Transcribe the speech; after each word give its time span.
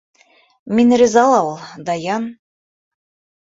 Мин 0.79 0.95
риза 1.01 1.25
ла 1.33 1.43
ул. 1.51 1.61
Даян... 1.91 2.27